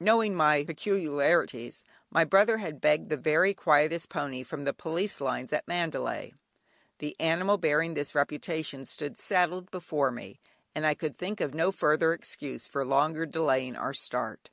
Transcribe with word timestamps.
Knowing 0.00 0.34
my 0.34 0.64
peculiarities, 0.64 1.84
my 2.08 2.24
brother 2.24 2.56
had 2.56 2.80
begged 2.80 3.10
the 3.10 3.16
very 3.18 3.52
quietest 3.52 4.08
pony 4.08 4.42
from 4.42 4.64
the 4.64 4.72
police 4.72 5.20
lines 5.20 5.52
at 5.52 5.68
Mandalay, 5.68 6.32
the 6.96 7.14
animal 7.20 7.58
bearing 7.58 7.92
this 7.92 8.14
reputation 8.14 8.86
stood 8.86 9.18
saddled 9.18 9.70
before 9.70 10.10
me, 10.10 10.40
and 10.74 10.86
I 10.86 10.94
could 10.94 11.18
think 11.18 11.42
of 11.42 11.52
no 11.54 11.70
further 11.72 12.14
excuse 12.14 12.66
for 12.66 12.86
longer 12.86 13.26
delaying 13.26 13.76
our 13.76 13.92
start. 13.92 14.48